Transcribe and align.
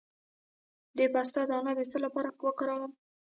د 0.97 0.99
پسته 1.13 1.41
دانه 1.49 1.71
د 1.77 1.79
څه 1.91 1.97
لپاره 2.05 2.29
وکاروم؟ 2.47 2.91